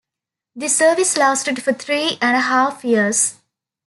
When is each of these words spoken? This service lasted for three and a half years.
This 0.55 0.75
service 0.75 1.15
lasted 1.15 1.61
for 1.61 1.73
three 1.73 2.17
and 2.23 2.35
a 2.35 2.39
half 2.41 2.83
years. 2.83 3.35